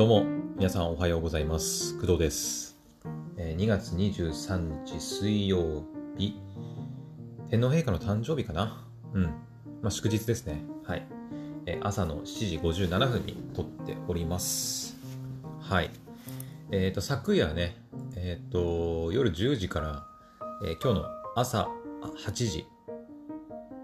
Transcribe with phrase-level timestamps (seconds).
[0.00, 0.24] どうも、
[0.56, 1.94] 皆さんおはようございます。
[2.00, 2.78] 工藤です。
[3.36, 5.84] えー2月23日水曜
[6.16, 6.40] 日、
[7.50, 8.82] 天皇陛下の誕生日かな？
[9.12, 9.24] うん。
[9.82, 10.62] まあ、祝日ですね。
[10.84, 11.06] はい。
[11.66, 14.96] えー朝の7時57分に撮っております。
[15.60, 15.90] はい。
[16.70, 17.76] えっ、と、昨夜ね、
[18.16, 20.06] えっ、と、夜10時から、
[20.64, 21.68] えー今日の朝
[22.24, 22.64] 8時、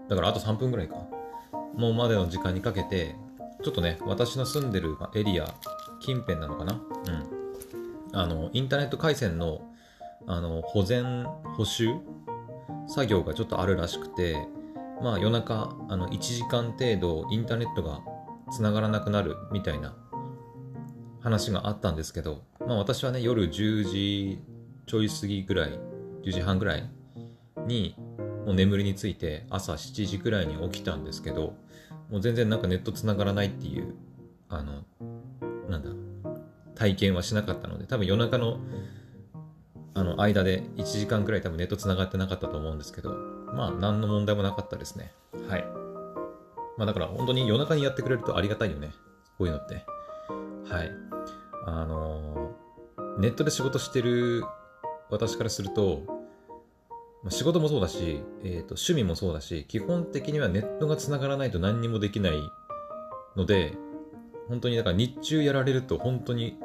[0.09, 0.95] だからあと3分ぐらいか。
[1.75, 3.15] もうまでの時間にかけて、
[3.63, 5.53] ちょっとね、私の住んでるまあエリア、
[5.99, 6.73] 近辺なのかな？
[6.73, 8.17] うん。
[8.19, 9.61] あの、インターネット回線の、
[10.25, 11.25] あの、保全、
[11.55, 11.95] 補修
[12.87, 14.47] 作業がちょっとあるらしくて、
[15.01, 18.01] まあ夜中、あの、1時間程度インターネットが
[18.51, 19.95] 繋がらなくなるみたいな
[21.21, 24.39] 話があったんですけど、まあ私はね、夜10時
[24.85, 25.79] ちょい過ぎぐらい、
[26.23, 26.89] 10時半ぐらい
[27.67, 27.95] に、
[28.45, 31.55] もう眠りについて朝7時ぐらいに起きたんですけど、
[32.09, 33.93] もう全然なんかネット繋がらないっていう、
[34.47, 34.83] あの、
[35.69, 35.89] なんだ、
[36.75, 38.59] 体験はしなかったので、多分夜中の、
[39.93, 43.13] あの、間で1時間くらい多分ネット繋がってなかったと思うんですけど、
[43.53, 45.11] まあ、何の問題もなかったですね。
[45.49, 45.65] はい。
[46.77, 48.91] まあ、だから本当に夜中にやってくれるとありがたいよね。
[49.37, 49.85] こういうのって。
[50.69, 50.91] はい。
[51.65, 52.67] あのー
[53.17, 54.43] ネットで仕事してる
[55.09, 56.03] 私からすると、
[57.23, 62.39] まあ仕事もそうだし、えーと、趣味もそうだし、基本的にはネットが繋がらないと何にもできない
[63.35, 63.73] ので、
[64.47, 66.57] 本当にだから日中やられると本当に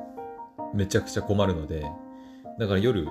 [0.75, 1.84] めちゃくちゃ困るので、
[2.58, 3.06] だから夜、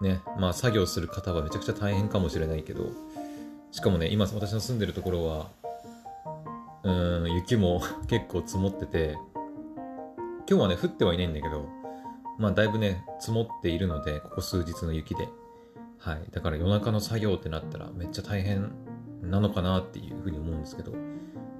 [0.00, 2.90] ね、まあ作業する方はめちゃくちゃ大変かもしれないけど、
[3.70, 5.46] しかもね、今私の住んでるところは、
[6.82, 9.16] うーん、雪も 結構積もってて、
[10.48, 11.66] 今日はね、降ってはいないんだけど、
[12.38, 15.28] まあだいぶね、積もっているので、ここ数日の雪で。
[15.98, 16.22] はい。
[16.30, 18.70] だから夜中の作業ってなったらめっちゃ大変
[19.22, 20.92] なのかなっていうふうに思うんですけど、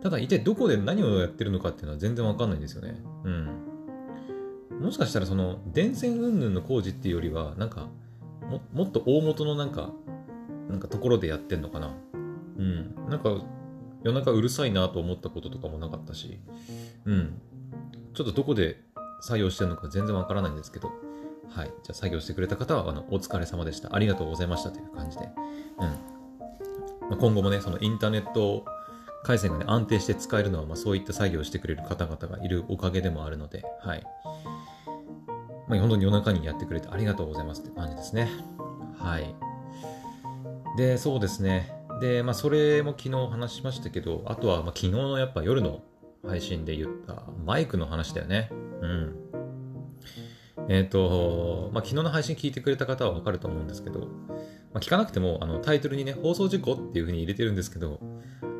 [0.02, 2.96] ただ一体どこで何をやってるのかっていうのは全然わかんないんですよね。
[3.24, 4.80] うん。
[4.80, 7.88] もしかしたらその電線云々の工事っていうよりは、なんか
[8.48, 9.92] も、もっと大元のなんか、
[10.68, 11.94] なんかところでやってんのかな。
[12.58, 12.94] うん。
[13.08, 13.42] なんか
[14.04, 16.38] 夜中うるさいなと思ったこととかもなかったし、
[17.04, 17.40] うん。
[18.14, 18.80] ちょっとどこで
[19.20, 20.92] 作業してるのか全然わからないんですけど、
[21.48, 21.66] はい。
[21.66, 23.94] じゃあ作業してくれた方は、あの、お疲れ様でした。
[23.94, 25.28] ありがとうございましたという感じで。
[27.10, 27.16] うん。
[27.16, 28.64] 今後もね、そのインターネット
[29.24, 34.02] 回線がね、安定して使えるのは、まあそういった作業をしてくれる方々がいるおかげでもあるので、はい。
[35.68, 38.30] まあ本当に夜中にやってくれてありがとうございますって感じですね。
[38.98, 39.34] はい。
[40.76, 41.72] で、そうですね。
[42.00, 45.82] で、まあそれも昨日話しましたけど、あとは、まあ昨日のやっぱ夜の
[46.26, 48.50] 配信で言ったマイクの話だよね。
[48.80, 49.28] うん。
[50.68, 54.06] えっ、と、まあ、昨日の配信聞いてくれた方はわかると思うんですけど、ま
[54.74, 58.00] あ、聞かなくても、あの、タイトルにね、放送事故っていう風に入れてるんですけど、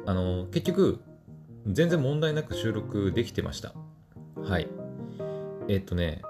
[0.09, 1.01] あの、結局、
[1.67, 3.75] 全然問題なく収録できてました。
[4.43, 4.67] はい。
[5.69, 6.23] えっ、とね、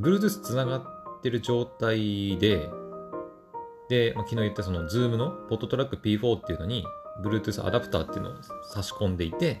[0.00, 2.70] Bluetooth つながってる状態で、
[3.90, 6.86] で、まあ、昨日言ったその Zoom の PodTrack P4 っていうのに
[7.22, 8.34] Bluetooth アダプターっていうのを
[8.72, 9.60] 差し込んでいて、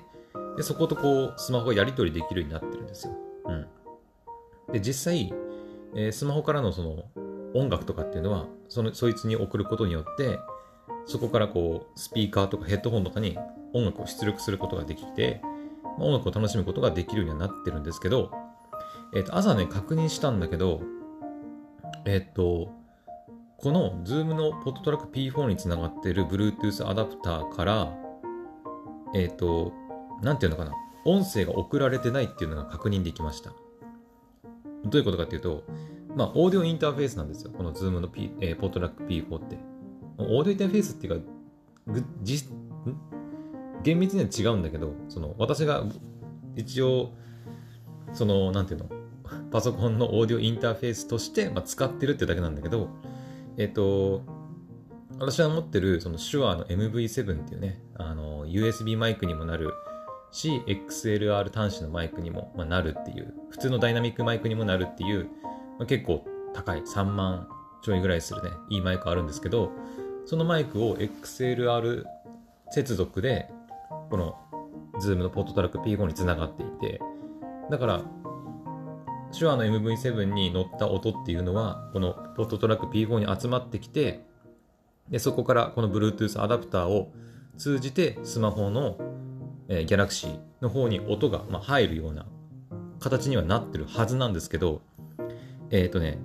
[0.56, 3.12] で、そことこう、スマホがやり取りできるようになってるんですよ。
[3.44, 3.66] うん。
[4.72, 5.30] で、実際、
[5.94, 7.04] えースマホからのその
[7.52, 10.38] 音楽とかっていうのは、その、そいつに送ることによって、
[11.06, 13.38] そこからこう、スピーカーとかヘッドホンとかに
[13.72, 15.40] 音楽を出力することができて、
[15.82, 18.30] まあ、音楽を楽しむことができるようにはなってるんですけど、
[19.14, 20.80] えっ、と、朝ね、確認したんだけど、
[22.04, 22.72] えっ、と、
[23.58, 27.94] この Zoom の PodTrack P4 につながっている Bluetooth アダプターから、
[29.14, 29.72] えっ、と、
[30.22, 30.72] なんていうのかな、
[31.04, 33.50] 音声が送られてないっていうのが確認できました。
[34.84, 35.64] どういうことかっていうと、
[36.16, 37.50] まあ、オーディオインターフェースなんですよ。
[37.56, 39.73] この Zoom の、P えー、ポットラック P4 って。
[40.18, 41.26] オーディオインターフェースっていうか、
[41.86, 42.44] ぐじん？
[43.82, 45.84] 厳密には違うんだけど、その、私が
[46.56, 47.12] 一応、
[48.12, 48.88] その、なんていうの、
[49.50, 52.88] パソコンのオーディオインターフェースとして、まあ、使ってるってだけなんだけど、
[53.56, 54.22] えっ、と、
[55.18, 59.72] 私が持ってる、その、手話の MV7 っていうね、あの、USB マイクにもなる
[60.32, 65.28] し、XLR 端子のマイクにも、まあ、なるっていう、普通のダイナミックマイクにもなるっていう、
[65.78, 67.48] まあ、結構高い、3万
[67.82, 69.70] ちょいぐらいするね、いいマイクあるんですけど、
[70.26, 72.04] そのマイクを XLR
[72.70, 73.50] 接続で、
[74.10, 74.36] この
[75.00, 77.00] Zoom のポットトラック P5 につながっていて、
[77.70, 78.02] だから、
[79.36, 84.24] 手話の MV7 に乗った音っていうのは、このポットトラック P5 に集まってきて、
[85.10, 87.12] で、そこからこの Bluetooth アダプターを
[87.58, 88.96] 通じてスマホの、
[89.68, 92.26] えー、Galaxy の方に音が、まあ、入るような
[93.00, 94.80] 形にはなってるはずなんですけど、
[95.70, 96.18] えっ、とね、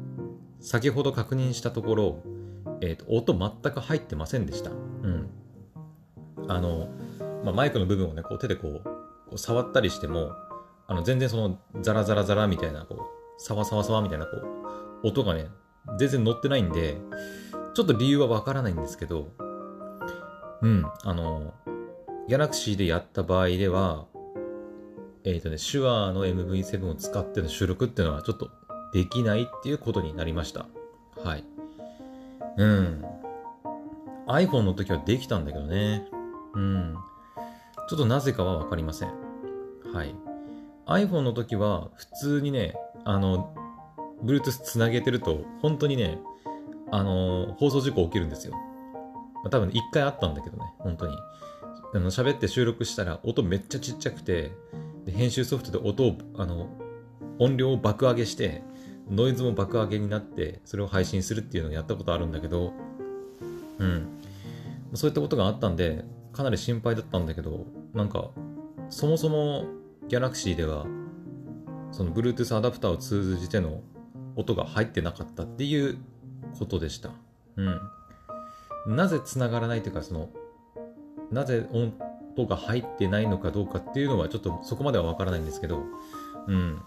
[0.59, 2.23] 先ほど確認したところ、
[2.81, 4.71] えっ、と、音全く入ってませんでした。
[4.71, 5.29] うん。
[6.47, 6.89] あの、
[7.43, 8.91] まあ、マイクの部分をね、こう手でこう、こ
[9.33, 10.31] う触ったりしても、
[10.87, 14.37] あの、全然その、ザラザラザラみたいな、こう、サワサワサワみたいな、こ
[15.03, 15.47] う、音がね、
[15.97, 16.97] 全然乗ってないんで、
[17.73, 19.29] ちょっと理由はわからないんですけど、
[20.61, 21.53] うん、あの、
[22.27, 24.07] ギャラクシーでやった場合では、
[25.23, 28.49] えっ、ー、とね、手話の MV7 を使っての収録っていうのはちょっと
[28.93, 30.65] できないっていうことになりました。
[31.23, 31.43] はい。
[32.59, 33.05] うん。
[34.27, 36.05] iPhone の時はできたんだけどね。
[36.53, 36.95] うん。
[37.89, 39.09] ちょっとなぜかはわかりません。
[39.93, 40.13] はい。
[40.85, 42.75] iPhone の時は普通にね、
[43.05, 43.55] あの、
[44.23, 46.19] Bluetooth つなげてると、本当にね、
[46.91, 48.53] あの、放送事故起きるんですよ。
[48.53, 51.15] まあ、多分一回あったんだけどね、本当に。
[51.93, 54.51] あの、喋って収録したら音めっちゃちっちゃくて、
[55.05, 56.67] で編集ソフトで音を、あの、
[57.39, 58.63] 音量を爆上げして、
[59.09, 62.73] ノイズも爆上げになって、それを配信するっていうのをやったことあるんだけど、
[63.79, 64.07] うん。
[64.93, 68.29] そういったことがあったんで、かなり心配だったんだけど、なんか、
[68.89, 69.65] そもそも
[70.07, 70.85] Galaxy では、
[71.91, 73.81] その Bluetooth アダプターを通じての
[74.35, 75.97] 音が入ってなかったっていう
[76.57, 77.09] ことでした。
[77.55, 77.63] う
[78.91, 78.95] ん。
[78.95, 80.29] なぜ繋がらないというか、その、
[81.31, 85.83] なぜ音が入ってないのかどうかっていうのはちょっとそこまではわからないんですけど、
[86.47, 86.81] うん。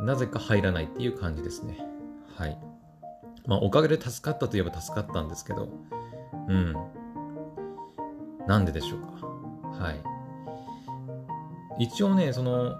[0.00, 1.78] なぜか入らないっていう感じですね。
[2.36, 2.58] はい。
[3.46, 5.68] まあ、おかげで助かったといえば助かったんですけど、
[6.48, 6.76] うん。
[8.46, 9.26] なんででしょうか。
[9.84, 10.02] はい。
[11.78, 12.76] 一応ね、その、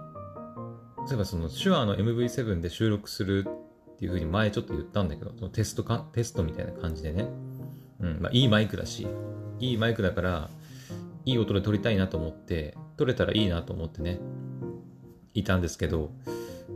[1.07, 3.45] 例えばその手話の MV7 で収録する
[3.93, 7.27] っていうふうに前ちょっと言ったんだけど、そのテストか、テストみたいな感じでね。
[7.99, 9.07] うん、まあいいマイクだし、
[9.59, 10.49] いいマイクだから、
[11.25, 14.19] いい音で撮りたいなと思って、撮れたらいいなと思ってね、
[15.33, 16.11] いたんですけど、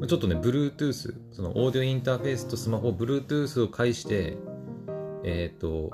[0.05, 4.38] ちょっとね、Bluetooth、そのオーディオインターフェースとスマホ、Bluetooth を介して、
[5.23, 5.91] えっ、ー、と、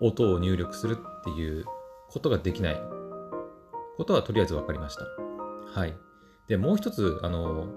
[0.00, 1.66] 音を入力するっていう
[2.08, 2.80] ことができない
[3.96, 5.04] ことはとりあえず分かりました。
[5.78, 5.94] はい。
[6.48, 7.68] で、もう一つ、あの、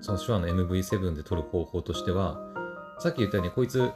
[0.00, 2.38] その手話の MV7 で撮る方法としては、
[2.98, 3.90] さっき言ったように、こいつ、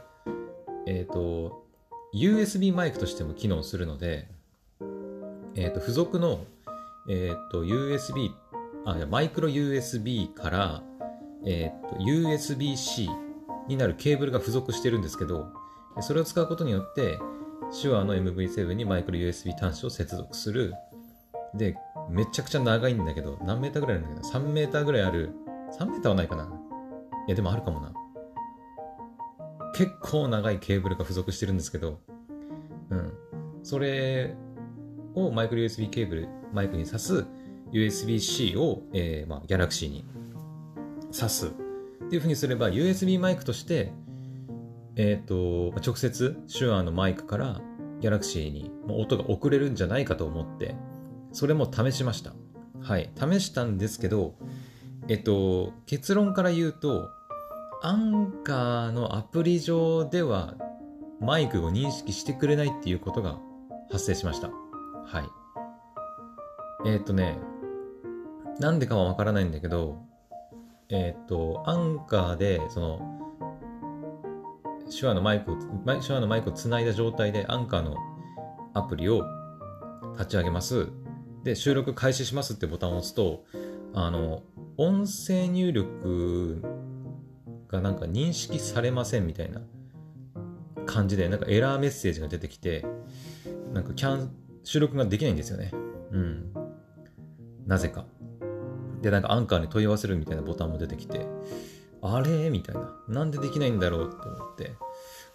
[0.87, 1.65] えっ、ー、と、
[2.13, 4.27] USB マイクとしても機能するので、
[5.55, 6.45] えっ、ー、と、付属の、
[7.07, 8.31] えっ、と、USB
[8.91, 10.83] あ、マイクロ USB から、
[11.45, 13.09] えー、っと、USB-C
[13.67, 15.47] になるケーブルが付属してるんですけど、
[16.01, 17.19] それを使うことによって、
[17.81, 20.73] 手話の MV7 にマイクロ USB 端子を接続する。
[21.53, 21.77] で、
[22.09, 25.31] めちゃくちゃ長いんだけど、何メーターぐらいあるんだけど、3メーターぐらいある。
[25.77, 27.93] 3メーターはないかないや、でもあるかもな。
[29.75, 31.99] 結構長いケーブルが付属してるんですけど、
[32.89, 33.13] うん。
[33.63, 34.35] それ
[35.13, 37.25] をマイクロ USB ケーブル、マイクに挿す
[37.71, 40.05] USB-C を、えー、まあ、Galaxy に
[41.11, 43.91] 挿すっていうふうにすれば USB マイクとして、
[44.95, 47.61] えっ、ー、と、直接手話のマイクから
[48.01, 50.75] Galaxy に音が送れるんじゃないかと思って、
[51.31, 52.33] それも試しました。
[52.81, 53.11] はい。
[53.15, 54.35] 試したんですけど、
[55.07, 57.09] えっと、結論から言うと、
[57.81, 60.55] アンカーのアプリ上では
[61.21, 63.39] マイクを認識してくれないっていうことが
[63.91, 64.49] 発生しました。
[65.05, 65.21] は
[66.85, 66.89] い。
[66.89, 67.37] えっとね、
[68.59, 70.03] なんでかはわからないんだけど、
[70.89, 73.19] えっ、ー、と、アンカーで、その、
[74.89, 75.55] 手話のマイクを、
[76.01, 77.95] 手話のマイクをつないだ状態でアンカーの
[78.73, 79.23] アプリを
[80.13, 80.87] 立ち上げます。
[81.43, 83.45] で、収録開始しますってボタンを押すと、
[83.93, 84.43] あの、
[84.77, 86.61] 音声入力
[87.69, 89.61] がなんか認識されませんみたいな
[90.85, 92.85] 感じで、なんかエラーメッセージが出てきて、
[93.73, 94.31] なんかキャン、
[94.63, 95.71] 収録ができないんですよね。
[96.11, 96.53] うん。
[97.65, 98.05] なぜか。
[99.01, 101.25] で、なんかアンカーに問い合わせるみたいなボタンも出てきて、
[102.01, 102.49] あれ？
[102.49, 102.95] みたいな。
[103.07, 104.73] なんでできないんだろうと思って、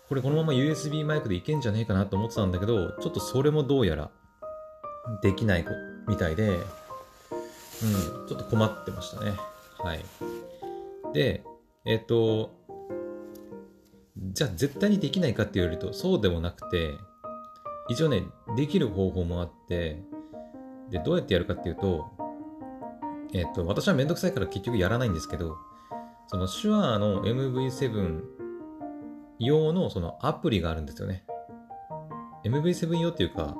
[0.09, 4.11] これこのまま USB マイクでいけんじゃねえかなと思ってたんだけど、ちょっとそれもどうやら
[5.23, 5.65] できない
[6.09, 6.59] みたいで、うん、
[8.29, 9.33] ちょっと困ってましたね。
[9.79, 10.05] はい。
[11.13, 11.43] で、
[11.85, 12.51] えっ、と、
[14.17, 16.93] じゃあ絶対にできないかって言われるとそうでもなくて、
[17.89, 18.25] 一応ね、
[18.57, 20.03] できる方法もあって、
[20.91, 22.07] で、どうやってやるかっていうと、
[23.35, 25.59] えっ、と、私はめんどくさいから結局やらないんですけど、
[26.29, 28.23] その手話の MV7
[29.41, 31.25] 用のそのアプリがあるんですよね。
[32.45, 33.57] MV7 用っていうか、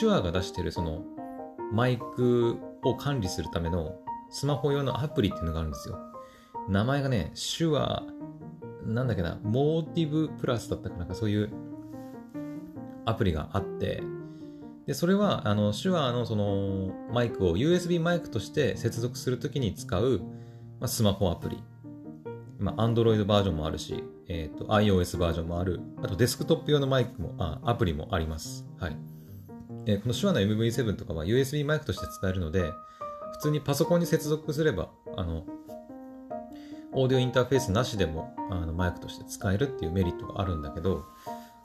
[0.00, 1.02] 手話が出してるその
[1.72, 3.96] マイクを管理するための
[4.30, 5.98] スマホ用のアプリっていうのがあるんですよ。
[6.68, 8.04] 名前がね、手話、
[8.84, 11.50] なんだっけな、モーティブプラスだったかなんかそういう
[13.06, 14.04] アプリがあって、
[14.90, 20.18] で、それは、あの、手話のそのマイクを USB マイクとして接続するときに使う、
[20.80, 21.62] まあ、スマホアプリ。
[22.58, 25.80] まあ、Android バージョンもあるし、えっ、ー、と、iOS バージョンもある。
[26.02, 28.66] あと、デスクトップ用のマイクも、あ、アプリもあります。
[28.80, 28.96] はい。
[29.86, 32.72] えー、この手話の MV7 とかは USB マイクとして使えるので、
[33.34, 35.46] 普通にパソコンに接続すれば、あの、
[36.94, 41.04] オーディオインターフェースなしでもあのマイクとして使えるっていうメリットがあるんだけど、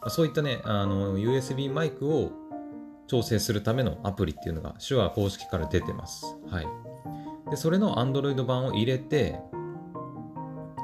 [0.09, 2.31] そういったね、あの、USB マイクを
[3.07, 6.37] 調整するためのアプリっていうのが手話公式から出てます。
[6.49, 6.67] はい。
[7.49, 9.39] で、それの Android 版を入れて、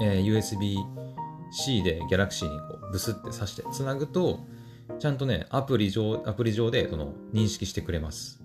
[0.02, 4.40] えー、USB-C で Galaxy にこうブスって挿してつなぐと、
[5.00, 8.42] ちゃんとね、アプリ上、アプリ上でその認識してくれます。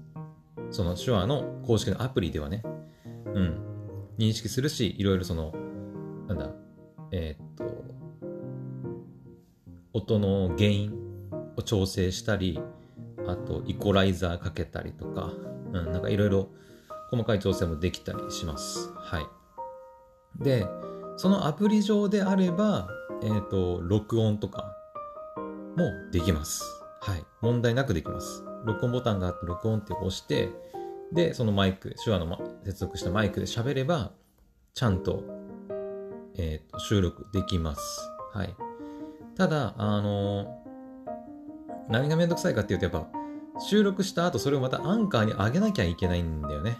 [0.71, 2.63] その手話の公式のアプリではね、
[3.35, 3.61] うん、
[4.19, 5.53] 認識するし、いろいろその、
[6.27, 6.51] なんだ、
[7.13, 7.85] えー、っと、
[9.93, 10.93] 音の原因
[11.57, 12.61] を調整したり、
[13.27, 15.33] あと、イコライザーかけたりとか、
[15.73, 16.49] うん、なんかいろいろ
[17.11, 18.91] 細かい調整もできたりします。
[18.95, 20.43] はい。
[20.43, 20.67] で、
[21.17, 22.89] そのアプリ上であれば、
[23.23, 24.73] えっ、ー、と、録音とか
[25.77, 26.63] もできます。
[27.01, 27.25] はい。
[27.41, 28.45] 問題なくできます。
[28.65, 30.51] 録音ボタンがあって、録音って押して、
[31.13, 34.13] で、そのマイク、手話の接続したマイクで喋れば、
[34.75, 35.23] ちゃんと、
[36.37, 38.11] えっ、ー、と、収録できます。
[38.33, 38.55] はい。
[39.37, 40.66] ただ、あの、
[41.89, 43.07] 何がめんどくさいかっていうと、やっぱ、
[43.61, 46.77] 収録した後、それをまたアンカーに上げなきゃいけないんだよね。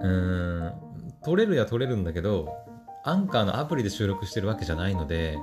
[0.00, 0.08] うん。
[0.08, 0.72] うん。
[1.24, 2.48] 撮れるや撮れるんだけど、
[3.04, 5.38] アンカーのアプリで収録してるわけじゃないので、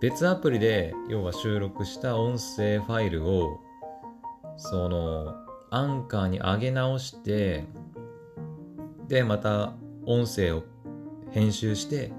[0.00, 3.60] 別アプリで、要は収録した音声ファイルを、
[4.56, 5.34] その、
[5.70, 7.64] アンカーに上げ直して、
[9.08, 9.72] で、また
[10.06, 10.62] 音声を
[11.30, 12.12] 編集して、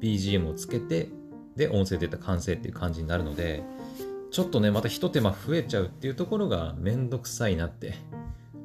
[0.00, 1.08] BGM をつけて、
[1.56, 3.62] で、音声データ完成っていう感じになるので、
[4.30, 7.94] ちょっとね、また一手間増えちゃうっていうところがめんどくさいなって、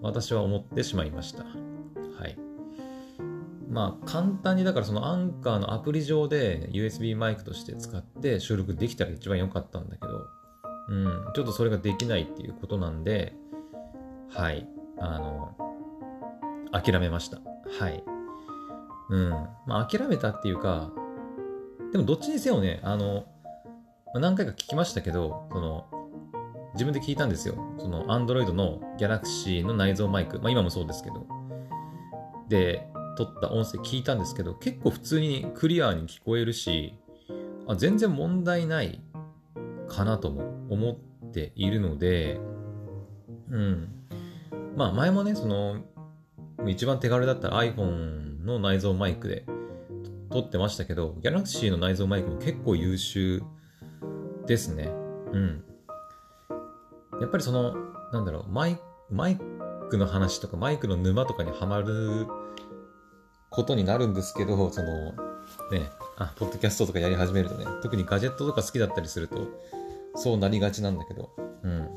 [0.02, 1.44] 私は思ってしまいました。
[1.44, 2.38] はい。
[3.68, 10.28] まあ、簡単にだからそのアンカーのアプリ上で USB マイクとして使って収録できたら一番良かったんだけど、
[10.90, 13.34] うん、ちょっとそれができないっていうことなんで、
[14.30, 14.68] はい、
[15.00, 15.58] あの、
[16.72, 17.40] 諦めました。
[17.80, 18.04] はい。
[19.10, 19.30] うん。
[19.66, 20.92] まあ、諦めたっていうか、
[21.92, 23.26] でもどっちにせよね、あの、
[24.16, 25.88] まあ、何回か聞きましたけど、その、
[26.74, 27.58] 自分で聞いたんですよ。
[27.78, 30.40] その、Android の Galaxy の内蔵マイク。
[30.40, 31.28] まあ今もそうですけど。
[32.48, 36.98] で、撮った音声聞いたんですけど、結構普通にクリアに聞こえるし、
[37.68, 39.02] あ全然問題ない
[39.90, 42.40] かなとも思っているので、
[43.50, 43.90] うん。
[44.78, 45.82] まあ前もね、その、
[46.66, 49.46] 一番手軽だったら iPhone の内蔵マイクで
[50.32, 53.44] 撮ってましたけど、Galaxy の内蔵マイクも結構優秀
[54.46, 54.86] ですね。
[55.32, 55.64] うん。
[57.22, 57.76] やっぱりその、
[58.12, 59.40] なんだろう、マイマイ
[59.90, 62.28] クの話とか、マイクの沼とかにはまる
[63.50, 65.12] ことになるんですけど、その、
[65.72, 69.48] ね、あ、ポッドキャストとかやり始めるとね、特にガジェットとか好きだったりすると、
[70.16, 71.32] そうなりがちなんだけど、
[71.64, 71.90] うん。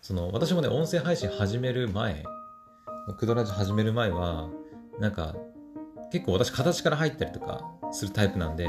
[0.00, 2.24] その、私もね、音声配信始める前、
[3.18, 4.48] クドラジ始める前は、
[4.98, 5.34] なんか、
[6.12, 7.62] 結構私形から入ったりとか
[7.92, 8.68] するタイプなんで、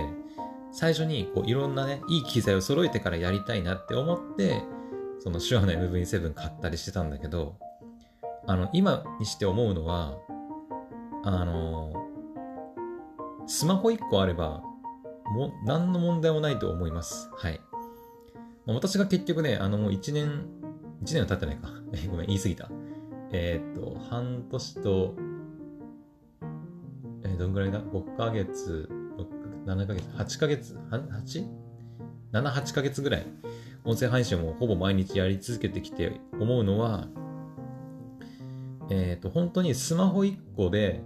[0.71, 4.61] 最初にこういろんなね、いい機材を揃えてからやりたいなって思って、
[5.19, 7.57] その手話の MV7 買ったりしてたんだけど、
[8.47, 10.17] あの、今にして思うのは、
[11.23, 11.93] あの、
[13.47, 14.63] スマホ1個あれば、
[15.33, 17.29] も何の問題もないと思います。
[17.35, 17.59] はい。
[18.65, 20.45] 私が結局ね、あの、もう1年、
[21.03, 21.69] 1年は経ってないか。
[21.93, 22.69] え、ごめん、言い過ぎた。
[23.31, 25.15] えー、っと、半年と、
[27.23, 28.89] えー、どんぐらいだ ?5 ヶ月、
[29.69, 33.25] 7ヶ月、8ヶ月、8?7、8ヶ月ぐらい、
[33.85, 37.07] 音声配信をほぼ毎日やり続けてきて思うのは、
[38.89, 41.03] えっ、ー、と、本当にスマホ1個で、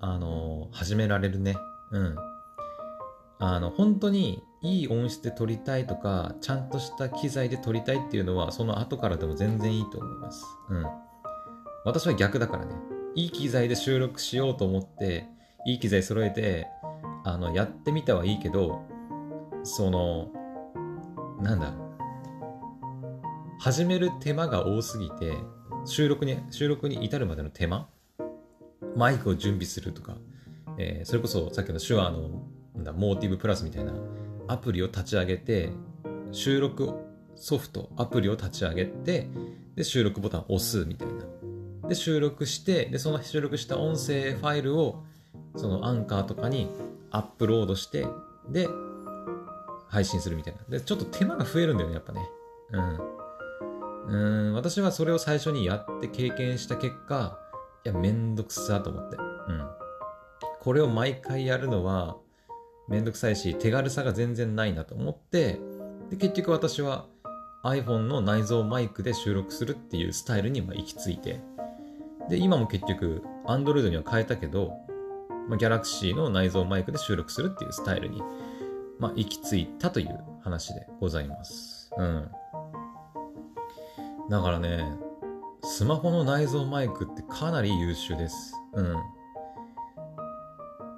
[0.00, 1.56] あのー、始められるね。
[1.92, 2.16] うん。
[3.40, 10.44] あの、本当にいい音質で撮りたいとか、ちゃんとした機材で撮りたいっていうのは、その後からでも全然いいと思います。
[10.70, 10.86] うん。
[11.84, 12.74] 私は逆だからね。
[13.14, 15.26] いい機材で収録しようと思って、
[15.66, 16.66] いい機材揃えて、
[17.24, 18.82] あの、やってみたはいいけど、
[19.62, 20.28] その、
[21.40, 21.74] なんだ、
[23.60, 25.36] 始める手間が多すぎて、
[25.84, 27.88] 収録に、収録に至るまでの手間
[28.96, 30.16] マイクを準備するとか、
[30.78, 32.42] えー、それこそさっきの手話の、
[32.74, 33.92] なんだ、モーティブプラスみたいな
[34.46, 35.70] アプリを立ち上げて、
[36.32, 36.94] 収録
[37.36, 39.28] ソフト、アプリを立ち上げて、
[39.76, 41.88] で、収録ボタンを押すみたいな。
[41.88, 45.04] で、収録して、で、その収録した音声ファイルを、
[45.56, 46.68] そのアンカーとかに
[47.10, 48.06] アップロードして、
[48.48, 48.68] で、
[49.88, 50.60] 配信するみたいな。
[50.68, 52.28] で、ちょっと手間が増えるんだよね、やっぱね。
[52.72, 53.18] うん。
[54.08, 57.38] うん、私はそれを最初にやって経験した結果、
[57.84, 59.16] いや、めんどくさと思って。
[59.16, 59.68] うん。
[60.60, 62.16] これを毎回やるのは、
[62.88, 65.60] めんどくさいし、手軽さが全然ないなと思って、
[66.10, 67.06] で、結局私は
[67.64, 71.40] iPhone の内蔵マイクで収録するっていうスタイルに行き着いて、
[72.28, 74.72] で、今も結局、Android には変えたけど、
[75.48, 78.22] まあ、Galaxy の内蔵マイクで収録するっていうスタイルに、
[78.98, 81.90] まあ、行き着いたという話でございます。
[81.96, 82.30] うん。
[84.28, 84.84] だからね、
[85.62, 88.54] スマホの内蔵マイクってかなり優秀です。
[88.74, 88.94] うん。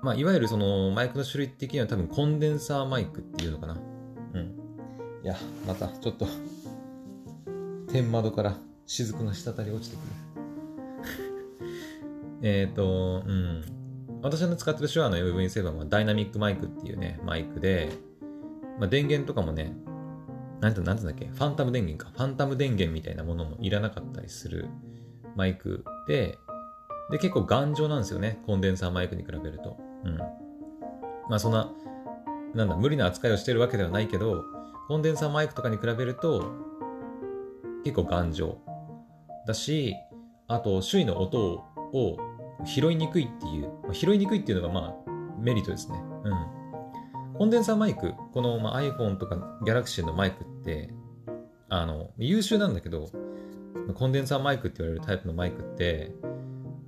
[0.03, 3.77] まあ、いわゆるそのマイクの種類的には多分コンデンサーマイクっていうのかな。
[4.35, 4.55] うん。
[5.23, 6.27] いや、またちょっと
[7.93, 10.07] 天窓から雫が滴り落ちてくる
[12.43, 13.80] えっと、うん。
[14.23, 17.91] 私の使ってる手話の MV7 はダイナミックマイクっていうね、マイクで、
[18.79, 19.75] まあ、電源とかもね、
[20.61, 22.13] なんて、なんてんだっけ、ファンタム電源か。
[22.15, 24.69] ファンタム電源みたいなものもいらなかったりする
[25.37, 26.39] マイクで、
[27.11, 28.41] で、結構頑丈なんですよね。
[28.47, 29.79] コンデンサーマイクに比べると。
[30.05, 30.19] うん。
[30.19, 31.73] まあそんな、
[32.55, 34.45] なんだ、無理な扱いをしてるわけではないけど、
[34.87, 36.53] コンデンサーマイクとかに比べると、
[37.85, 38.59] 結構頑丈
[39.47, 39.95] だし、
[40.47, 42.19] あと、周囲の音を
[42.65, 45.99] 拾いにくいっていう、まあ、拾いにくいっていうのがまあメリットですね。
[46.25, 46.61] うん。
[47.39, 50.93] コンデンサーマイク、この、まあ、iPhone とか Galaxy のマイクって、
[51.69, 53.11] あの、優秀なんだけど、
[53.95, 56.13] コンデンサーマイクって言われるタイプのマイクって、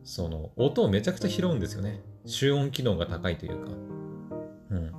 [0.05, 2.03] その、音をめちゃくちゃ拾うんですよね。
[2.27, 3.71] 集音機能が高いというか。
[4.71, 4.93] うん。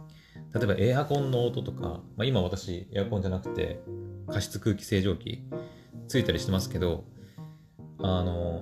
[0.53, 3.81] 例えばエアコンの音とか、まあ、今私エアコンじゃなくて
[4.27, 5.43] 加湿空気清浄機
[6.07, 7.05] ついたりしてますけど、
[7.99, 8.61] あの、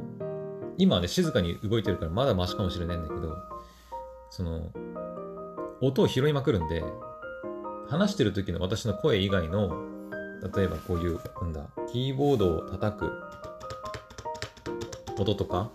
[0.82, 3.38] 今はね、静かに動いてるからまだマシかもしれないんだけど、
[4.32, 4.72] その、
[5.80, 6.84] 音を拾いまくるんで、
[7.88, 9.70] 話してる時の私の声以外の、
[10.56, 13.12] 例えばこういう、なんだ、キーボードを叩く
[15.20, 15.70] 音とか、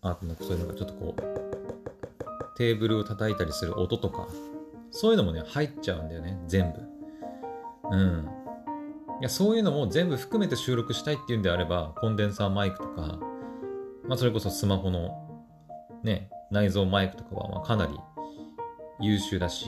[0.00, 4.26] あなんかそういうのがちょっとこう、テーブルを叩いたりする音とか、
[4.90, 7.94] そういうのもね、入っちゃうんだよね、全部。
[7.94, 8.39] うん。
[9.20, 13.18] いや、そういうのも全部含めて収録したいっていうんであれば、コンデンサーマイクとか、
[14.08, 15.44] まあ、それこそスマホの、
[16.02, 17.92] ね、内蔵マイクとかは、ま、かなり
[18.98, 19.66] 優秀だし、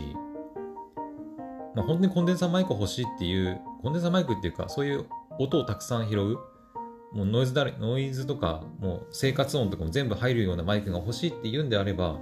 [1.74, 5.04] まあ、本当にコンデンサーマイク欲しいっていう、コンデンサーマイクっていうか、そういう
[5.38, 6.38] 音をたくさん拾う、
[7.12, 12.18] もうノイズだノイズとか、もう生活音とかも全部入るようなマイクが欲しいっていうんであれば、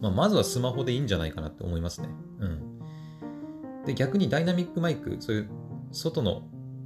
[0.00, 2.08] まあ、まずはスマホでいいんじゃないかなって思いますね。
[2.38, 3.84] うん。
[3.86, 5.48] で、逆にダイナミックマイク、そういう
[5.96, 6.42] 外の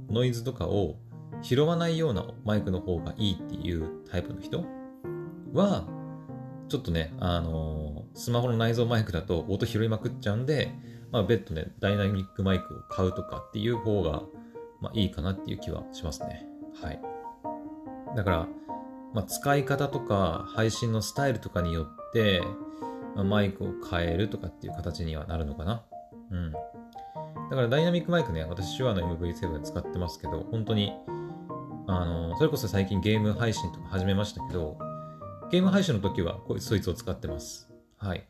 [0.09, 0.95] ノイズとかを
[1.41, 4.63] 拾わないようなマイクの方がいいっていうタイプの人
[5.53, 5.85] は、
[6.69, 10.71] ちょっとね、あのー、スマホの内蔵マイクだと音拾いまくっちゃうんで、
[11.11, 14.23] まあ、別途ね、ダイナミックマイクを買うとかっていう方が、
[14.79, 16.47] まあ、いいかなっていう気はしますね。
[16.81, 17.01] はい。
[18.15, 18.47] だから、
[19.13, 22.41] まあ、使い方とか配信のスタイルとかによって、
[23.15, 25.83] まあ、マイクを変えるとかっていう形にはなるのかな。
[26.31, 26.53] うん。
[27.51, 30.93] だからダイナミックマイクね、私手話の MV7 使ってますけど、本当に、
[31.85, 34.79] あの、それこそ最近ゲーム配信とか始めましたけど、
[35.51, 37.69] ゲーム配信の時はこそいつを使ってます。
[37.97, 38.25] はい。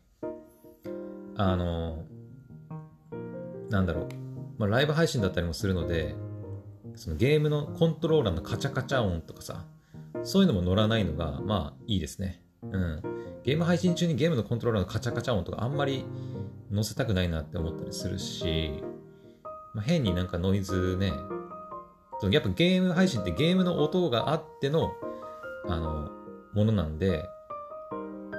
[1.36, 2.02] あの、
[3.70, 4.08] なんだろう。
[4.58, 6.16] まあ、ライブ配信だったりもするので、
[6.96, 9.66] そのゲームのコントローラーのカチャカチャ音とかさ、
[10.24, 12.42] そういうのも乗らないのが、まあいいですね。
[12.64, 13.02] うん。
[13.44, 16.04] ゲーム配信中にゲームのコントローラーのカチャカチャ音とかあんまり
[16.74, 18.82] 載せたくないなって思ったりするし、
[19.74, 21.12] まあ、変になんかノイズね、
[22.30, 24.92] やっぱゲーム配信ってゲームの音があっての、
[25.68, 26.10] あの、
[26.52, 27.24] ものなんで、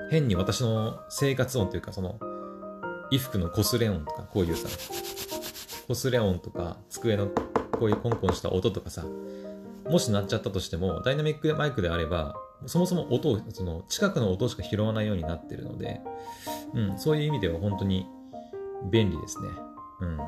[0.10, 2.20] 変に私の生活音というか、その、
[3.10, 4.68] 衣服の擦れ音とか、こういうさ、
[5.90, 9.06] 擦れ音とか、机のこういうコンコンした音とかさ、
[9.86, 16.00] もし鳴っちゃったとしても、ダイナミックマイクであれば、そもそも音を、その近くの音しか拾わないようになってるので、
[16.74, 18.06] うん、そういう意味では本当に
[18.90, 19.50] 便利ですね。
[20.02, 20.20] うん。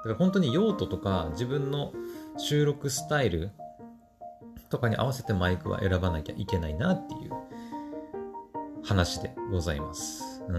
[0.00, 1.92] だから本当に用途とか自分の
[2.38, 3.50] 収録スタイル
[4.70, 7.32] とかに合わせてマイクは選ばなきゃいけないなっていう
[8.82, 10.42] 話でございます。
[10.48, 10.58] うん。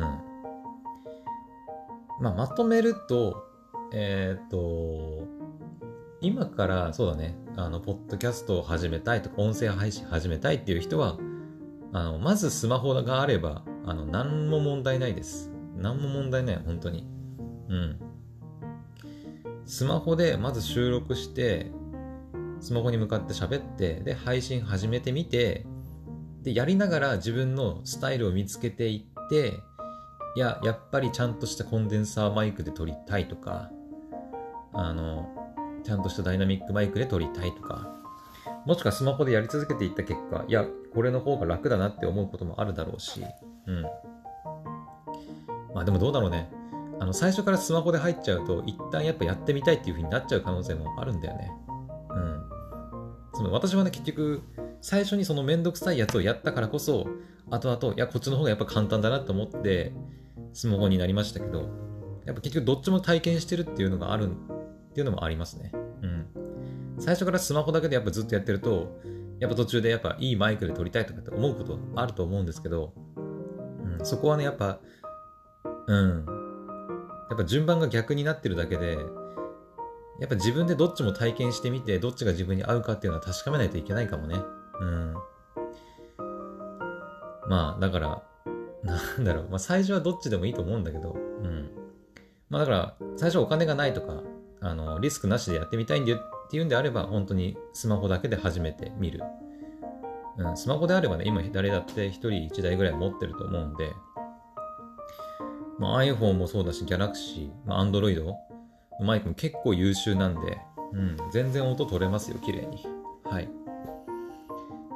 [2.20, 3.44] まあ、まとめると、
[3.94, 5.28] えっ、ー、と、
[6.22, 11.18] 今から、そうだね、あの、ポッドキャストを始めたいとか、音声配信始めたいっていう人は、
[11.94, 15.52] あの、まずスマホがあれば、あの、何も問題ないです。
[15.76, 17.08] 何も問題ない、本当に。
[17.70, 18.11] うん。
[19.72, 21.72] スマホでまず収録して、
[22.60, 25.66] スマホに向かって喋って、で、配信始めてみて、
[26.44, 29.54] で、やりながら自分のスタイルを見つけていって、
[30.36, 33.72] いや、やっぱりちゃんとしたコンデンサーマイクで撮りたいとか、
[34.74, 35.30] あの、
[35.86, 37.96] ちゃんとしたダイナミックマイクで撮りたいとか、
[38.66, 43.24] もしくはスマホでやり続けていった結果、いや、これの方が楽だなって思うこともあるだろうし、
[43.68, 43.84] うん。
[45.74, 46.52] まあでもどうだろうね。
[47.02, 51.52] あの、最初からスマホで入っちゃうと、一旦やっぱやってみたいっていう風になっちゃう可能性もあるんだよね。
[52.12, 52.44] うん。
[53.34, 54.44] その私はね、結局、
[54.82, 57.08] 最初にそのめんどくさいやつをやったからこそ、
[57.50, 59.94] 後々、いや、こっちの方がやっぱ簡単だなと思って、
[60.54, 61.72] スマホになりましたけど、
[62.28, 65.72] やっぱ結局どっちも体験してるっていうのがあるっていうのもありますね。
[65.74, 66.28] うん。
[67.00, 69.02] 最初からスマホだけでやっぱずっとやってると、
[69.40, 74.80] やっぱ途中でやっぱいいマイクで撮りたいとかって思うことあると思うんですけど、うん、そこはね、やっぱ、
[75.88, 76.41] うん。
[77.32, 78.98] やっぱ順番が逆になってるだけで、
[80.20, 84.36] やっぱ自分でどっちも体験してみて、どっちが自分に合うかっていうのは確かめないといけないかもね。
[84.82, 85.14] うん。
[87.48, 88.22] まあ、だから、
[88.84, 89.46] なんだろう。
[89.50, 91.18] まあ、最初はどっちでもいいと思うんだけど、う
[91.48, 91.70] ん。
[92.50, 94.22] まあ、だから、最初お金がないとか、
[94.60, 99.24] あの、リスクなしでやってみたいんだよっていうんであれば、本当にスマホだけで初めて見る。
[100.38, 103.94] うん、スマホであればね、今誰だって1人1台ぐらい持ってると思うんで、
[105.82, 108.38] まあ、iPhone もそうだし、Galaxy、まあ、Android の
[109.00, 110.60] マイクも結構優秀なんで、
[110.94, 112.86] うん、全然音取れますよ、綺麗に。
[113.26, 113.50] はい。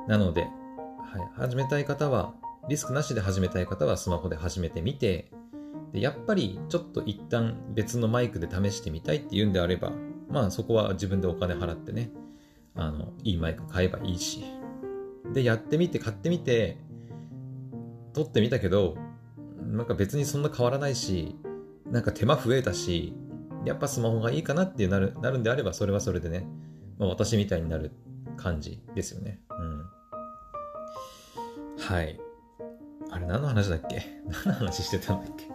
[0.08, 0.52] なので、はい、
[1.36, 2.36] 始めたい方は、
[2.69, 5.32] リスクなしで始めたい方はスマホで始めてみて、
[5.91, 9.91] でやっぱりちょっと一旦別のマイクで試してみたいっていうんであれば、
[10.30, 12.12] まあそこは自分でお金払ってね、
[12.76, 14.43] あの、いいマイク買えばいいし。
[15.34, 16.78] で、やってみて、買ってみて、
[18.13, 18.95] 撮ってみたけど、
[19.62, 21.36] なんか別にそんな変わらないし、
[21.86, 23.13] なんか手間増えたし、
[23.63, 26.48] やっぱスマホがいいかなってなるなるんであれば、それはそれでね、
[26.98, 27.91] まあ、私みたいになる
[28.38, 29.39] 感じですよね。
[29.50, 29.86] うん。
[31.80, 32.20] はい。
[33.12, 34.04] あれ何の話だっけ？
[34.46, 35.48] 何の話してたんだっけ？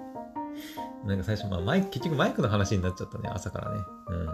[1.07, 3.81] なんか最初、まあマイク、結局マイクの話になっちゃったね、朝からね。
[4.09, 4.29] うん。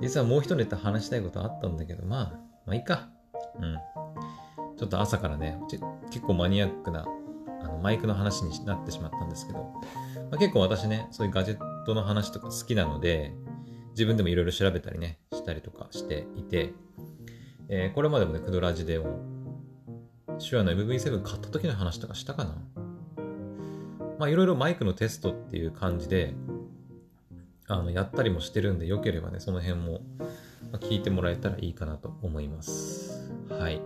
[0.00, 2.24] 実はもう一ネタ話したいことあったんだけど、まあ、
[2.66, 3.08] まあいいか。
[3.60, 3.76] うん。
[4.76, 5.58] ちょっと朝からね、
[6.10, 7.06] 結構マニアックな
[7.62, 13.32] あのマイクの話になってしまったんですけど、まあ、結構私ね、そういうガジェットの話とか好きなので、
[13.90, 16.72] 自分でもいろいろ調べたりね、したりとかしていて、
[17.68, 19.20] えー、これまでもね、クドラジでも、
[20.38, 22.56] 手話の MV7 買った時の話とかしたかな
[24.18, 26.34] まあいろいろマイクのテストっていう感じで、
[27.68, 30.00] あの、やったりもしてるんで、よければね、その辺も
[30.80, 33.32] 聞いてもらえたらいいかなと思います。
[33.50, 33.80] はい。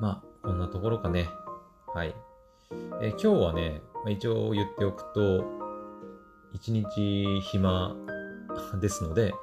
[0.00, 1.28] まあ、こんなところかね。
[1.98, 2.14] はい。
[3.02, 5.44] え今日はね、まあ、一応言っておくと、
[6.52, 7.96] 一日暇
[8.80, 9.34] ですので、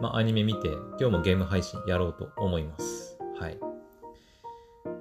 [0.00, 3.18] まあ、アニメ見て、今日もゲーム配信やろうと思います。
[3.40, 3.58] はい。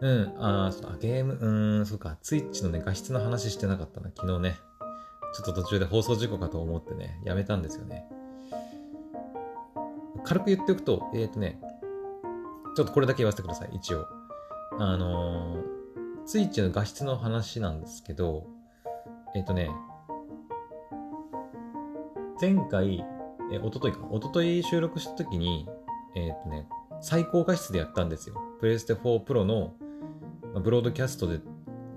[0.02, 4.56] うん、ああ、ゲーム、うん、そうか、ツイッチのね、画質の話してなかったな、昨日ね。
[5.36, 8.10] ちょっと途中で放送事故かと思ってね、やめたんですよね。
[10.24, 11.62] 軽く言っておくと、えっ、ー、とね、
[12.76, 14.08] ちょっとこれだけ言わせてください、一応。
[14.80, 15.83] あのー、
[16.26, 18.48] ツイッチの画質の話なんですけど、
[19.36, 19.70] えっ、とね、
[22.40, 23.04] 前回、
[23.52, 25.68] え、おとといか、おととい収録した時に、
[26.16, 26.68] えっ、とね、
[27.02, 28.36] 最高画質でやったんですよ。
[28.60, 29.76] プレステ4 Pro の
[30.62, 31.40] ブロードキャストで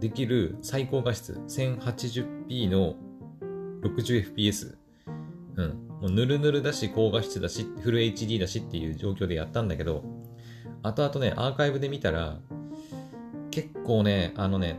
[0.01, 2.97] できる最高画質 1080p の
[3.83, 4.77] 60fps。
[5.57, 5.87] うん。
[6.01, 10.03] もうぬるぬるだし、高画質だし、フル HD だしっていう状況でやったんだけど、
[10.83, 12.39] 後々ね、アーカイブで見たら、
[13.57, 14.79] 結構ね、あのね、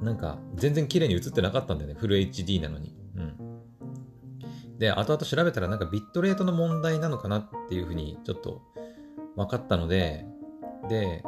[0.00, 1.96] なんか全然綺麗に映ってなかったんだよね。
[1.98, 2.94] フル HD なのに。
[3.16, 4.78] うん。
[4.78, 8.62] で、後々調べたらなんかビットレートの問題なのかなっていうふうにちょっと
[9.34, 10.24] 分かったので、
[10.88, 11.24] で、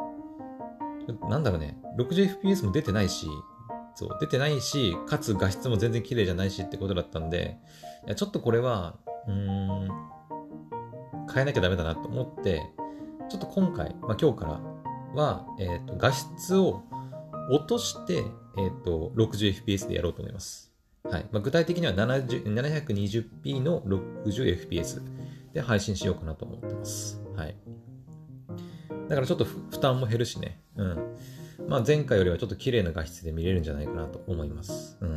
[1.29, 3.27] なんだろうね、60fps も出てないし、
[3.95, 7.57] そう、出てないし、かつ画質も全然綺麗じゃないしってことだったんで、
[8.05, 8.95] いやちょっとこれは、
[9.27, 9.89] うーん、
[11.33, 12.61] 変えなきゃダメだなと思って、
[13.27, 14.74] ちょっと今回、まあ今日から
[15.15, 16.83] は、えーと、画質を
[17.49, 18.23] 落として、
[18.57, 20.71] えーと、60fps でやろうと思います。
[21.03, 25.01] はいまあ、具体的には 720p の 60fps
[25.53, 27.21] で配信しようかなと思ってます。
[27.35, 27.55] はい。
[29.07, 30.59] だからちょっと負担も減るしね。
[30.75, 31.17] うん。
[31.67, 34.97] まあ前回よりはちょっと綺麗な画質で見れるんじゃないかなと思います。
[35.01, 35.15] うん。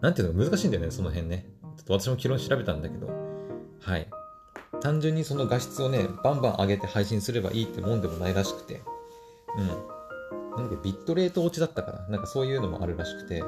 [0.00, 1.46] なんていうの難しいんだよね、その辺ね。
[1.76, 3.08] ちょっと私も昨日調べたんだけど。
[3.80, 4.08] はい。
[4.80, 8.82] 単純にその画質をね、バンバン上げて配信すればいいってもんでもないらしくて。
[9.56, 9.66] うん。
[10.56, 13.42] なんでビットレート落ちだったかななんかそういうのもあるらしくて、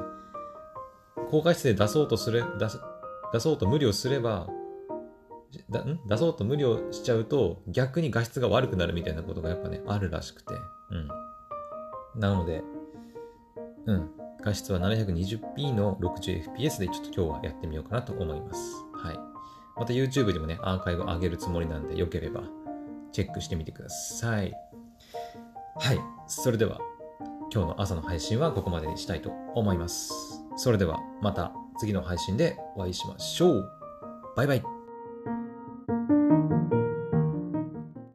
[1.31, 2.67] 高画質で出そうとすれ、出
[3.33, 4.47] 出そうと無理をすれば、
[5.71, 6.01] だん？
[6.07, 10.55] 出そうと無理をしちゃうと逆に画質が悪くなるみたいなことがやっぱね、あるらしくて。
[10.91, 12.21] うん。
[12.21, 12.63] なので、
[13.87, 14.11] うん。
[14.43, 18.85] 画質は 720p の 60fps でちょっと今日はやってみようかなと思います。
[19.83, 22.43] また YouTube でもね、アーカイブ上げるつもりなんで、よければ
[23.11, 24.53] チェックしてみてください。
[25.77, 25.99] はい。
[26.29, 26.79] それでは、
[27.53, 30.13] 今日の朝の配信はここまでにしたいと思います。
[30.57, 33.69] それでは、また次の配信でお会いしましょう。
[34.37, 34.82] バイバイ。